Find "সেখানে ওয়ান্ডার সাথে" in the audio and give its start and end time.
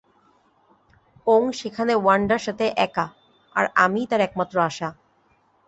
1.51-2.65